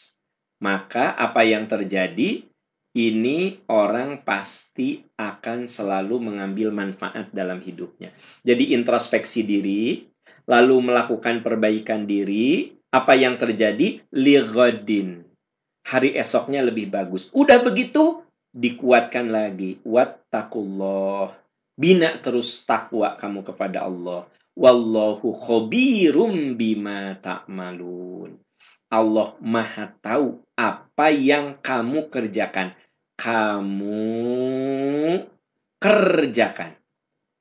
[0.60, 2.44] maka apa yang terjadi?
[2.90, 8.10] Ini orang pasti akan selalu mengambil manfaat dalam hidupnya.
[8.42, 10.10] Jadi introspeksi diri,
[10.50, 14.02] lalu melakukan perbaikan diri, apa yang terjadi?
[14.10, 15.22] Ligodin.
[15.86, 17.30] Hari esoknya lebih bagus.
[17.30, 19.78] Udah begitu, dikuatkan lagi.
[19.86, 21.30] Wattakullah.
[21.80, 24.28] Bina terus takwa kamu kepada Allah.
[24.52, 28.36] Wallahu khobirum bima ta'malun.
[28.92, 32.76] Allah Maha Tahu apa yang kamu kerjakan.
[33.16, 33.96] Kamu
[35.80, 36.76] kerjakan.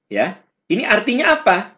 [0.07, 0.39] Ya.
[0.71, 1.75] Ini artinya apa?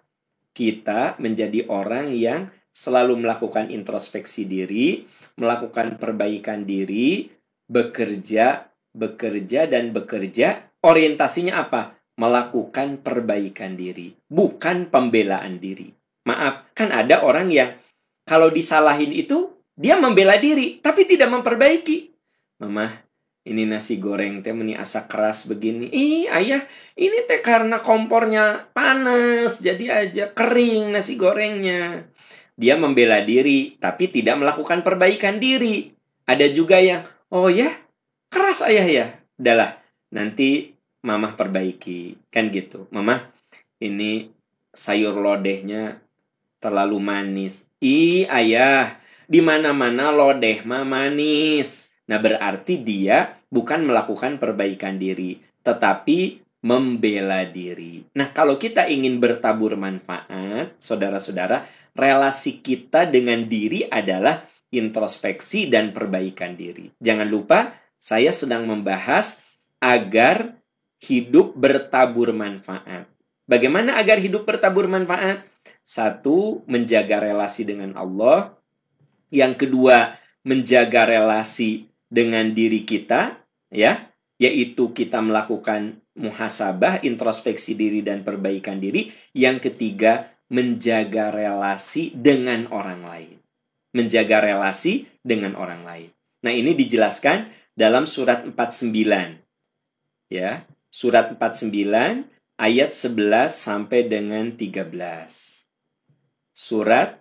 [0.54, 7.26] Kita menjadi orang yang selalu melakukan introspeksi diri, melakukan perbaikan diri,
[7.66, 10.62] bekerja, bekerja dan bekerja.
[10.86, 12.01] Orientasinya apa?
[12.20, 15.90] Melakukan perbaikan diri, bukan pembelaan diri.
[16.28, 17.74] Maaf, kan ada orang yang
[18.28, 22.14] kalau disalahin itu dia membela diri, tapi tidak memperbaiki.
[22.62, 22.94] Mama,
[23.42, 25.90] ini nasi goreng teh meni asa keras begini.
[25.90, 26.62] Ih, ayah,
[26.94, 32.06] ini teh karena kompornya panas, jadi aja kering nasi gorengnya.
[32.54, 35.90] Dia membela diri, tapi tidak melakukan perbaikan diri.
[36.30, 37.02] Ada juga yang,
[37.34, 37.74] oh ya,
[38.30, 39.06] keras ayah ya.
[39.42, 39.82] Udahlah,
[40.14, 42.18] nanti mama perbaiki.
[42.34, 42.90] Kan gitu.
[42.90, 43.26] Mama,
[43.82, 44.30] ini
[44.72, 46.00] sayur lodehnya
[46.62, 47.66] terlalu manis.
[47.82, 51.92] Ih, ayah, di mana-mana lodeh mah manis.
[52.06, 58.06] Nah, berarti dia bukan melakukan perbaikan diri, tetapi membela diri.
[58.14, 61.66] Nah, kalau kita ingin bertabur manfaat, saudara-saudara,
[61.98, 66.94] relasi kita dengan diri adalah introspeksi dan perbaikan diri.
[67.02, 69.44] Jangan lupa, saya sedang membahas
[69.82, 70.61] agar
[71.02, 73.10] hidup bertabur manfaat.
[73.50, 75.44] Bagaimana agar hidup bertabur manfaat?
[75.82, 78.54] Satu, menjaga relasi dengan Allah.
[79.34, 83.42] Yang kedua, menjaga relasi dengan diri kita,
[83.74, 89.10] ya, yaitu kita melakukan muhasabah, introspeksi diri dan perbaikan diri.
[89.34, 93.38] Yang ketiga, menjaga relasi dengan orang lain.
[93.92, 96.10] Menjaga relasi dengan orang lain.
[96.46, 99.40] Nah, ini dijelaskan dalam surat 49.
[100.32, 101.72] Ya, surat 49
[102.60, 104.92] ayat 11 sampai dengan 13.
[106.52, 107.18] Surat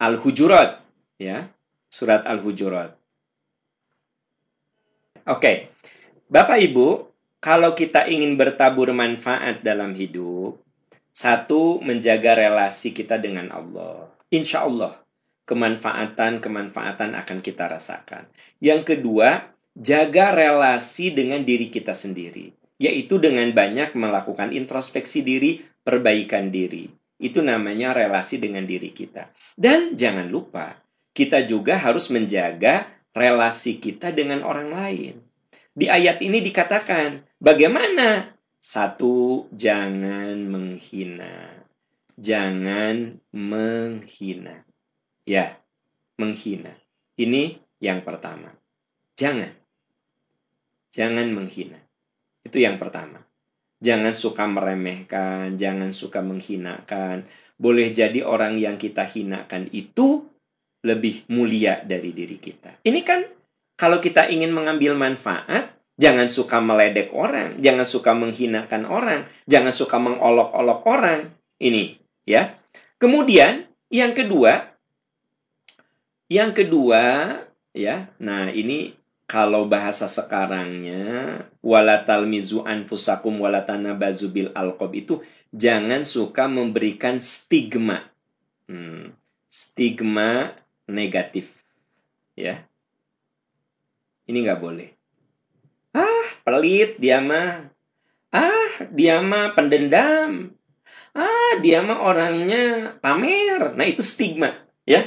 [0.00, 0.80] Al-Hujurat
[1.20, 1.50] ya
[1.90, 2.96] surat Al-Hujurat.
[5.28, 5.68] Oke.
[6.30, 7.10] Bapak Ibu,
[7.42, 10.62] kalau kita ingin bertabur manfaat dalam hidup,
[11.10, 14.06] satu menjaga relasi kita dengan Allah.
[14.30, 15.02] Insya Allah
[15.50, 18.30] kemanfaatan-kemanfaatan akan kita rasakan.
[18.62, 26.48] Yang kedua, jaga relasi dengan diri kita sendiri, yaitu dengan banyak melakukan introspeksi diri, perbaikan
[26.48, 26.88] diri.
[27.20, 29.28] Itu namanya relasi dengan diri kita.
[29.52, 30.80] Dan jangan lupa,
[31.12, 35.14] kita juga harus menjaga relasi kita dengan orang lain.
[35.76, 38.32] Di ayat ini dikatakan, bagaimana?
[38.56, 41.52] Satu, jangan menghina.
[42.16, 44.64] Jangan menghina.
[45.28, 45.60] Ya,
[46.16, 46.72] menghina.
[47.20, 48.56] Ini yang pertama.
[49.20, 49.52] Jangan.
[50.96, 51.89] Jangan menghina.
[52.44, 53.20] Itu yang pertama.
[53.80, 57.24] Jangan suka meremehkan, jangan suka menghinakan.
[57.56, 60.28] Boleh jadi orang yang kita hinakan itu
[60.84, 62.80] lebih mulia dari diri kita.
[62.84, 63.24] Ini kan
[63.80, 69.96] kalau kita ingin mengambil manfaat, jangan suka meledek orang, jangan suka menghinakan orang, jangan suka
[69.96, 71.20] mengolok-olok orang.
[71.60, 72.56] Ini, ya.
[73.00, 74.76] Kemudian yang kedua,
[76.28, 77.36] yang kedua,
[77.72, 78.12] ya.
[78.20, 78.99] Nah, ini
[79.30, 85.14] kalau bahasa sekarangnya walatal mizu anfusakum walatana bazubil alqob itu
[85.54, 88.10] jangan suka memberikan stigma.
[88.66, 89.14] Hmm,
[89.46, 90.58] stigma
[90.90, 91.54] negatif.
[92.34, 92.66] Ya.
[94.26, 94.90] Ini nggak boleh.
[95.94, 97.70] Ah, pelit dia mah.
[98.34, 100.58] Ah, dia mah pendendam.
[101.14, 103.78] Ah, dia mah orangnya pamer.
[103.78, 104.54] Nah, itu stigma,
[104.86, 105.06] ya.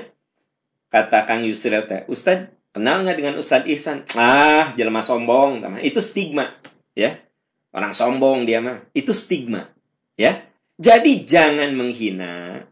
[0.92, 4.02] Kata Kang Yusril teh, Ustadz, Kenal nggak dengan Ustadz Ihsan?
[4.18, 5.62] Ah, jelma sombong.
[5.86, 6.50] Itu stigma.
[6.98, 7.22] ya
[7.70, 8.82] Orang sombong dia mah.
[8.98, 9.70] Itu stigma.
[10.18, 10.42] ya
[10.82, 12.66] Jadi jangan menghina.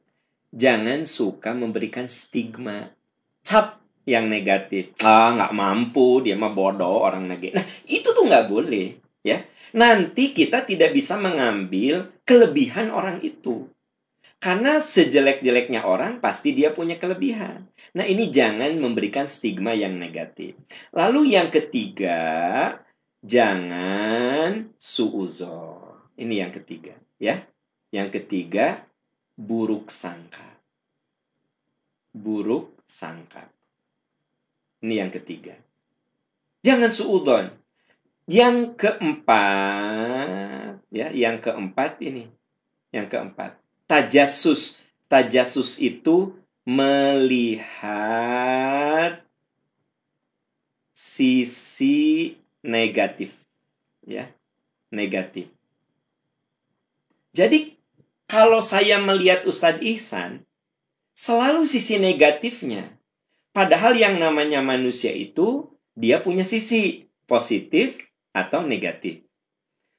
[0.50, 2.90] Jangan suka memberikan stigma.
[3.46, 3.78] Cap
[4.10, 4.98] yang negatif.
[5.06, 6.26] Ah, nggak mampu.
[6.26, 7.62] Dia mah bodoh orang negatif.
[7.62, 8.98] Nah, itu tuh nggak boleh.
[9.22, 9.46] ya
[9.78, 13.70] Nanti kita tidak bisa mengambil kelebihan orang itu.
[14.42, 17.70] Karena sejelek-jeleknya orang pasti dia punya kelebihan.
[17.94, 20.58] Nah, ini jangan memberikan stigma yang negatif.
[20.98, 22.74] Lalu yang ketiga,
[23.22, 26.10] jangan suuzon.
[26.18, 27.38] Ini yang ketiga, ya.
[27.94, 28.82] Yang ketiga,
[29.38, 30.58] buruk sangka.
[32.10, 33.46] Buruk sangka.
[34.82, 35.54] Ini yang ketiga.
[36.66, 37.46] Jangan suudon.
[38.26, 42.26] Yang keempat, ya, yang keempat ini.
[42.90, 43.61] Yang keempat,
[43.92, 44.80] tajasus.
[45.12, 46.32] Tajasus itu
[46.64, 48.00] melihat
[50.96, 53.36] sisi negatif
[54.08, 54.32] ya
[54.96, 55.52] negatif.
[57.36, 57.76] Jadi
[58.32, 60.48] kalau saya melihat Ustadz Ihsan
[61.12, 62.88] selalu sisi negatifnya.
[63.52, 68.00] Padahal yang namanya manusia itu dia punya sisi positif
[68.32, 69.20] atau negatif.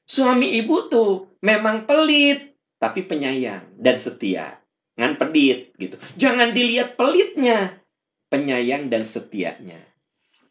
[0.09, 2.52] Suami ibu tuh memang pelit
[2.83, 4.59] tapi penyayang dan setia
[4.97, 5.97] ngan pedit gitu.
[6.21, 7.81] Jangan dilihat pelitnya,
[8.29, 9.81] penyayang dan setianya.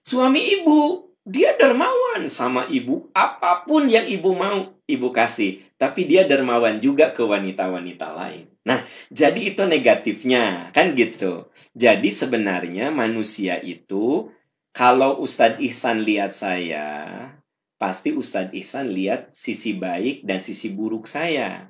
[0.01, 5.61] Suami ibu, dia dermawan sama ibu, apa pun yang ibu mau, ibu kasih.
[5.77, 8.49] Tapi dia dermawan juga ke wanita-wanita lain.
[8.65, 8.81] Nah,
[9.13, 11.49] jadi itu negatifnya, kan gitu.
[11.73, 14.29] Jadi sebenarnya manusia itu,
[14.73, 16.89] kalau Ustadz Ihsan lihat saya,
[17.81, 21.69] pasti Ustadz Ihsan lihat sisi baik dan sisi buruk saya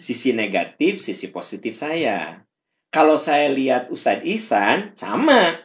[0.00, 2.40] sisi negatif, sisi positif saya.
[2.88, 5.60] Kalau saya lihat Ustadz Ihsan, sama.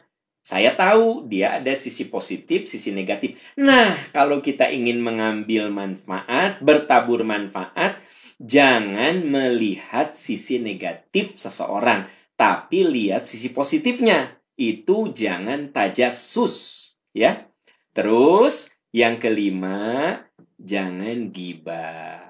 [0.45, 3.41] Saya tahu dia ada sisi positif, sisi negatif.
[3.57, 7.97] Nah, kalau kita ingin mengambil manfaat, bertabur manfaat,
[8.37, 12.05] jangan melihat sisi negatif seseorang,
[12.37, 14.37] tapi lihat sisi positifnya.
[14.53, 17.49] Itu jangan tajasus, ya.
[17.97, 20.21] Terus yang kelima,
[20.61, 22.24] jangan gibah.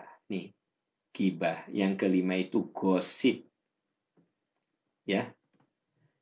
[1.15, 1.63] Gibah.
[1.71, 3.47] Yang kelima itu gosip.
[5.08, 5.32] Ya.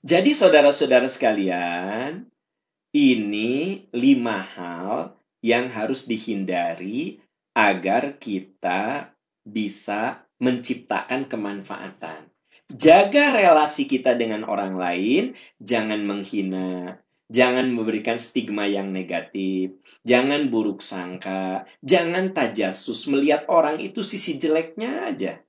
[0.05, 2.29] Jadi saudara-saudara sekalian,
[2.93, 7.17] ini lima hal yang harus dihindari
[7.57, 9.11] agar kita
[9.43, 12.31] bisa menciptakan kemanfaatan.
[12.71, 15.23] Jaga relasi kita dengan orang lain,
[15.59, 17.02] jangan menghina,
[17.33, 19.81] Jangan memberikan stigma yang negatif.
[20.05, 21.65] Jangan buruk sangka.
[21.81, 25.41] Jangan tajasus melihat orang itu sisi jeleknya aja.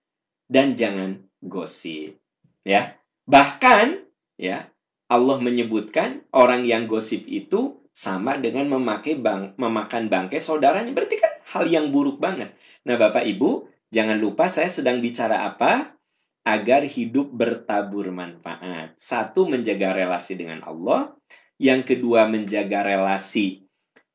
[0.49, 2.17] Dan jangan gosip.
[2.65, 2.97] Ya.
[3.29, 4.01] Bahkan
[4.41, 4.73] ya
[5.13, 10.97] Allah menyebutkan orang yang gosip itu sama dengan memakai bang, memakan bangkai saudaranya.
[10.97, 12.57] Berarti kan hal yang buruk banget.
[12.89, 15.93] Nah, Bapak Ibu, jangan lupa saya sedang bicara apa?
[16.49, 18.97] Agar hidup bertabur manfaat.
[18.97, 21.13] Satu, menjaga relasi dengan Allah
[21.59, 23.65] yang kedua menjaga relasi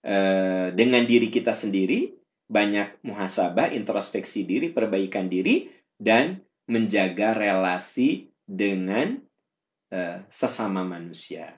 [0.03, 2.15] uh, dengan diri kita sendiri,
[2.49, 9.21] banyak muhasabah, introspeksi diri, perbaikan diri, dan menjaga relasi dengan
[9.93, 11.57] uh, sesama manusia.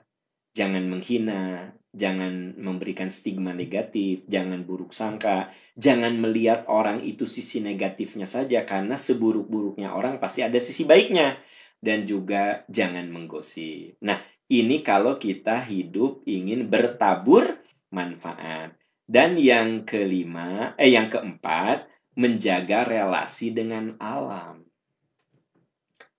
[0.52, 8.28] Jangan menghina, jangan memberikan stigma negatif, jangan buruk sangka, jangan melihat orang itu sisi negatifnya
[8.28, 11.40] saja karena seburuk-buruknya orang pasti ada sisi baiknya
[11.80, 13.96] dan juga jangan menggosip.
[14.04, 14.20] Nah,
[14.52, 17.56] ini kalau kita hidup ingin bertabur
[17.88, 18.76] manfaat.
[19.08, 24.60] Dan yang kelima, eh yang keempat, menjaga relasi dengan alam.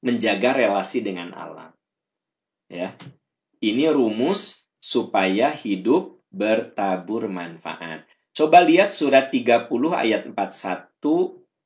[0.02, 1.72] Menjaga relasi dengan alam.
[2.74, 2.98] Ya.
[3.62, 8.04] Ini rumus supaya hidup bertabur manfaat.
[8.34, 10.90] Coba lihat surat 30 ayat 41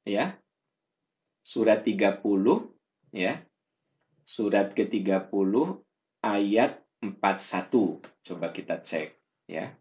[0.03, 0.35] ya.
[1.41, 2.19] Surat 30
[3.15, 3.39] ya.
[4.27, 5.86] Surat ke-30
[6.21, 8.01] ayat 41.
[8.25, 9.13] Coba kita cek
[9.49, 9.73] ya.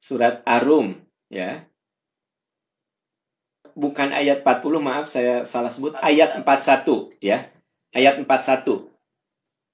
[0.00, 0.96] Surat Arum
[1.28, 1.64] ya.
[3.76, 7.52] Bukan ayat 40, maaf saya salah sebut ayat 41 ya.
[7.92, 8.88] Ayat 41.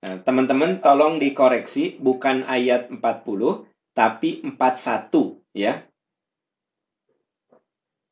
[0.03, 3.01] Nah, teman-teman tolong dikoreksi bukan ayat 40
[3.95, 5.87] tapi 41 ya.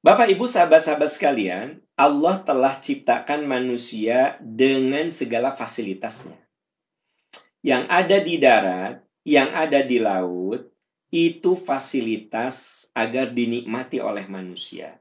[0.00, 6.38] Bapak Ibu sahabat-sahabat sekalian, Allah telah ciptakan manusia dengan segala fasilitasnya.
[7.60, 8.94] Yang ada di darat,
[9.24, 10.64] yang ada di laut,
[11.10, 14.96] itu fasilitas agar dinikmati oleh manusia.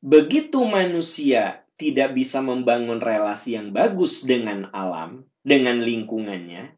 [0.00, 6.76] Begitu manusia tidak bisa membangun relasi yang bagus dengan alam, dengan lingkungannya,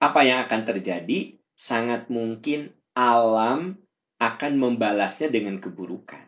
[0.00, 1.36] apa yang akan terjadi?
[1.52, 3.76] Sangat mungkin alam
[4.16, 6.24] akan membalasnya dengan keburukan.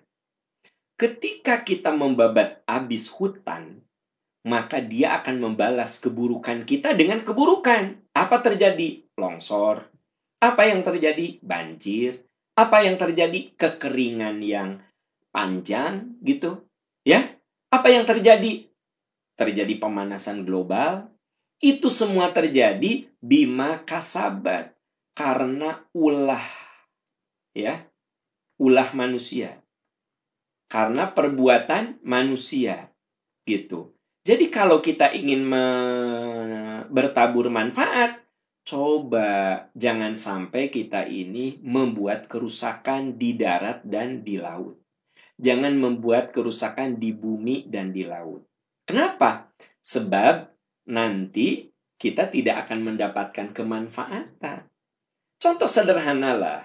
[1.01, 3.81] Ketika kita membabat habis hutan,
[4.43, 7.99] maka dia akan membalas keburukan kita dengan keburukan.
[8.13, 9.07] Apa terjadi?
[9.15, 9.87] Longsor.
[10.43, 11.39] Apa yang terjadi?
[11.39, 12.27] Banjir.
[12.59, 13.55] Apa yang terjadi?
[13.55, 14.83] Kekeringan yang
[15.31, 16.67] panjang gitu.
[17.07, 17.39] Ya.
[17.71, 18.67] Apa yang terjadi?
[19.39, 21.09] Terjadi pemanasan global.
[21.63, 24.75] Itu semua terjadi bima kasabat
[25.15, 26.43] karena ulah
[27.53, 27.85] ya
[28.57, 29.61] ulah manusia
[30.73, 32.89] karena perbuatan manusia
[33.45, 33.93] gitu.
[34.23, 35.51] Jadi kalau kita ingin
[36.95, 38.23] bertabur manfaat,
[38.63, 44.79] coba jangan sampai kita ini membuat kerusakan di darat dan di laut.
[45.43, 48.47] Jangan membuat kerusakan di bumi dan di laut.
[48.87, 49.51] Kenapa?
[49.83, 50.55] Sebab
[50.87, 54.71] nanti kita tidak akan mendapatkan kemanfaatan.
[55.43, 56.61] Contoh sederhana lah,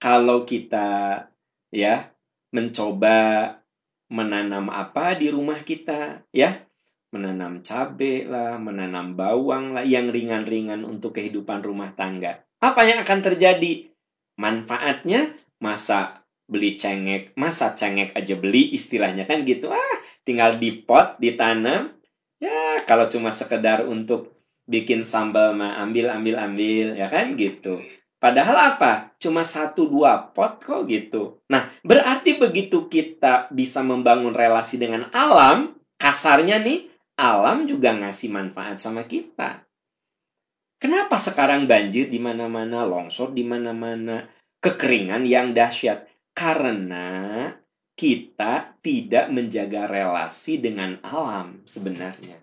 [0.00, 1.28] kalau kita
[1.68, 2.08] ya
[2.56, 3.60] mencoba
[4.08, 6.64] menanam apa di rumah kita, ya.
[7.12, 12.40] Menanam cabai lah, menanam bawang lah, yang ringan-ringan untuk kehidupan rumah tangga.
[12.56, 13.92] Apa yang akan terjadi?
[14.40, 19.68] Manfaatnya masa beli cengek, masa cengek aja beli istilahnya kan gitu.
[19.68, 21.92] Ah, tinggal di pot, ditanam.
[22.40, 24.32] Ya, kalau cuma sekedar untuk
[24.66, 27.82] bikin sambal mah ambil ambil ambil ya kan gitu.
[28.22, 29.10] Padahal apa?
[29.18, 31.42] Cuma satu dua pot kok gitu.
[31.50, 36.86] Nah, berarti begitu kita bisa membangun relasi dengan alam, kasarnya nih,
[37.16, 39.62] alam juga ngasih manfaat sama kita.
[40.82, 44.26] Kenapa sekarang banjir di mana-mana, longsor di mana-mana,
[44.58, 46.10] kekeringan yang dahsyat?
[46.34, 47.46] Karena
[47.94, 52.40] kita tidak menjaga relasi dengan alam sebenarnya.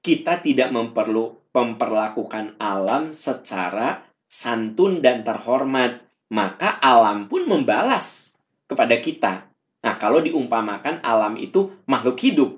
[0.00, 6.00] Kita tidak memperlu memperlakukan alam secara santun dan terhormat,
[6.32, 8.32] maka alam pun membalas
[8.64, 9.52] kepada kita.
[9.84, 12.50] Nah, kalau diumpamakan alam itu makhluk hidup.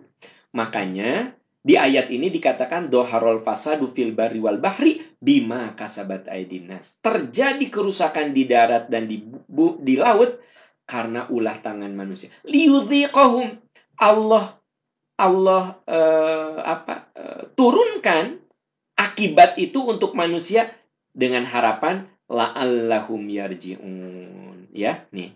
[0.55, 1.35] Makanya
[1.65, 7.01] di ayat ini dikatakan doharol fasadu fil bari wal bahri bima kasabat aidinas.
[7.01, 10.45] Terjadi kerusakan di darat dan di, bu, di laut
[10.85, 12.29] karena ulah tangan manusia.
[12.45, 13.57] Liudhiqahum
[13.97, 14.61] Allah
[15.17, 18.45] Allah uh, apa uh, turunkan
[19.01, 20.69] akibat itu untuk manusia
[21.17, 24.69] dengan harapan la'allahum yarji'un.
[24.75, 25.33] Ya, nih.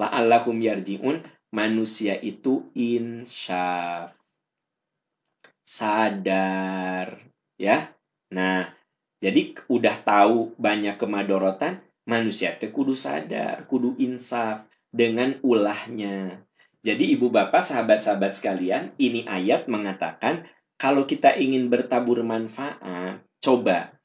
[0.00, 1.20] La'allahum yarji'un,
[1.52, 4.06] manusia itu insya
[5.66, 7.18] sadar,
[7.58, 7.90] ya.
[8.30, 8.70] Nah,
[9.18, 14.62] jadi udah tahu banyak kemadorotan, manusia itu kudu sadar, kudu insaf
[14.94, 16.46] dengan ulahnya.
[16.86, 20.46] Jadi ibu bapak, sahabat-sahabat sekalian, ini ayat mengatakan
[20.78, 23.98] kalau kita ingin bertabur manfaat, coba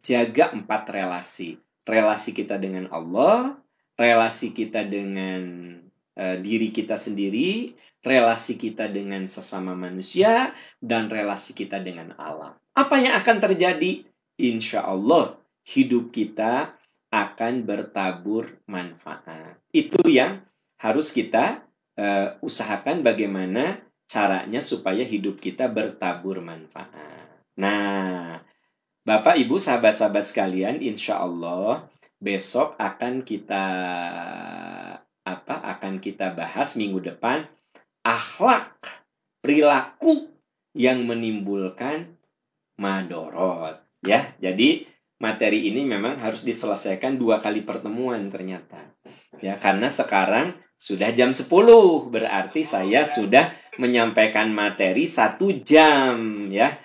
[0.00, 1.60] jaga empat relasi.
[1.86, 3.60] Relasi kita dengan Allah,
[4.00, 5.76] relasi kita dengan
[6.16, 12.56] uh, diri kita sendiri, relasi kita dengan sesama manusia, dan relasi kita dengan alam.
[12.76, 14.04] Apa yang akan terjadi?
[14.36, 16.76] Insya Allah, hidup kita
[17.08, 19.56] akan bertabur manfaat.
[19.72, 20.44] Itu yang
[20.76, 21.64] harus kita
[21.96, 27.42] uh, usahakan bagaimana caranya supaya hidup kita bertabur manfaat.
[27.56, 28.38] Nah,
[29.06, 31.86] Bapak, Ibu, sahabat-sahabat sekalian, insya Allah
[32.18, 33.66] besok akan kita
[35.26, 35.58] apa?
[35.58, 37.50] Akan kita bahas minggu depan
[38.06, 38.78] akhlak
[39.42, 40.30] perilaku
[40.78, 42.14] yang menimbulkan
[42.78, 43.82] madorot.
[44.06, 44.86] Ya, jadi
[45.18, 48.94] materi ini memang harus diselesaikan dua kali pertemuan ternyata.
[49.42, 51.50] Ya, karena sekarang sudah jam 10,
[52.12, 53.50] berarti saya sudah
[53.80, 56.80] menyampaikan materi satu jam ya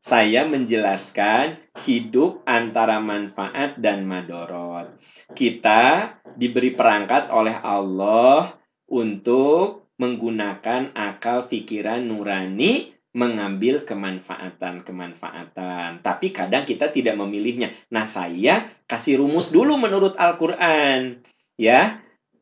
[0.00, 4.96] saya menjelaskan hidup antara manfaat dan madorot.
[5.36, 8.56] Kita diberi perangkat oleh Allah
[8.88, 16.00] untuk menggunakan akal pikiran nurani mengambil kemanfaatan-kemanfaatan.
[16.00, 17.68] Tapi kadang kita tidak memilihnya.
[17.92, 21.20] Nah, saya kasih rumus dulu menurut Al-Qur'an.
[21.60, 22.00] Ya.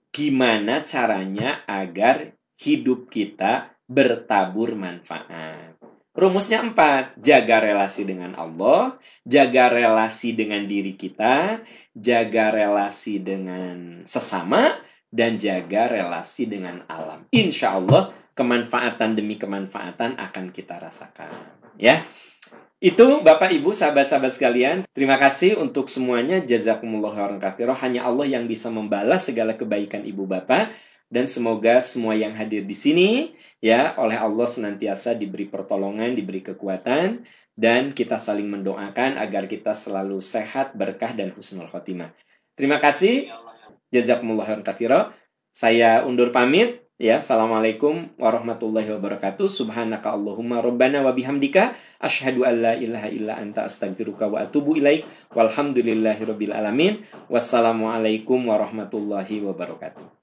[0.08, 5.77] Gimana caranya agar hidup kita bertabur manfaat.
[6.18, 7.14] Rumusnya empat.
[7.22, 11.62] Jaga relasi dengan Allah, jaga relasi dengan diri kita,
[11.94, 14.74] jaga relasi dengan sesama,
[15.14, 17.22] dan jaga relasi dengan alam.
[17.30, 21.30] Insya Allah kemanfaatan demi kemanfaatan akan kita rasakan.
[21.78, 22.02] Ya,
[22.82, 26.42] itu Bapak Ibu sahabat-sahabat sekalian, terima kasih untuk semuanya.
[26.42, 27.74] Jazakumullah khairan.
[27.78, 32.76] Hanya Allah yang bisa membalas segala kebaikan Ibu Bapak dan semoga semua yang hadir di
[32.76, 33.32] sini
[33.64, 37.24] ya oleh Allah senantiasa diberi pertolongan, diberi kekuatan
[37.58, 42.14] dan kita saling mendoakan agar kita selalu sehat, berkah dan husnul khotimah.
[42.54, 43.26] Terima kasih.
[43.90, 45.10] Jazakumullah khairan
[45.50, 46.86] Saya undur pamit.
[46.98, 49.46] Ya, Assalamualaikum warahmatullahi wabarakatuh.
[49.46, 55.06] Subhanaka Allahumma rabbana wa bihamdika asyhadu an la ilaha illa anta astaghfiruka wa atubu ilaik.
[55.30, 57.06] Walhamdulillahirabbil alamin.
[57.30, 60.17] Wassalamualaikum warahmatullahi wabarakatuh.